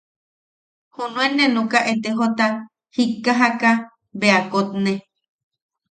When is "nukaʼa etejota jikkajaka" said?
1.55-3.69